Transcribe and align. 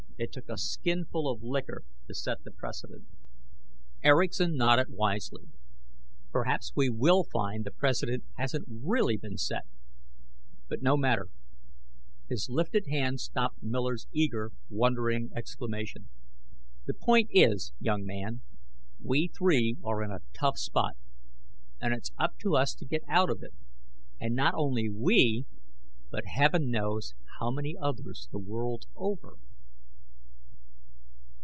It 0.23 0.31
took 0.31 0.49
a 0.49 0.57
skinful 0.59 1.27
of 1.27 1.41
liquor 1.41 1.81
to 2.05 2.13
set 2.13 2.43
the 2.43 2.51
precedent." 2.51 3.05
Erickson 4.03 4.55
nodded 4.55 4.91
wisely. 4.91 5.45
"Perhaps 6.29 6.73
we 6.75 6.91
will 6.91 7.23
find 7.23 7.65
the 7.65 7.71
precedent 7.71 8.23
hasn't 8.37 8.65
really 8.69 9.17
been 9.17 9.39
set! 9.39 9.63
But 10.69 10.83
no 10.83 10.95
matter" 10.95 11.29
His 12.29 12.49
lifted 12.51 12.85
hand 12.85 13.19
stopped 13.19 13.63
Miller's 13.63 14.05
eager, 14.13 14.51
wondering 14.69 15.31
exclamation. 15.35 16.07
"The 16.85 16.93
point 16.93 17.29
is, 17.33 17.73
young 17.79 18.05
man, 18.05 18.41
we 18.99 19.27
three 19.27 19.77
are 19.83 20.03
in 20.03 20.11
a 20.11 20.21
tough 20.39 20.59
spot, 20.59 20.97
and 21.81 21.95
it's 21.95 22.11
up 22.19 22.37
to 22.41 22.55
us 22.55 22.75
to 22.75 22.85
get 22.85 23.01
out 23.07 23.31
of 23.31 23.41
it. 23.41 23.55
And 24.19 24.35
not 24.35 24.53
only 24.53 24.87
we, 24.87 25.47
but 26.11 26.27
heaven 26.27 26.69
knows 26.69 27.15
how 27.39 27.49
many 27.49 27.75
others 27.75 28.29
the 28.31 28.37
world 28.37 28.85
over!" 28.95 29.37